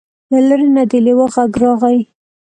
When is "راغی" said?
1.61-1.99